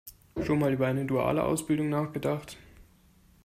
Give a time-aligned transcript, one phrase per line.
[0.41, 2.57] Schon mal über eine duale Ausbildung nachgedacht?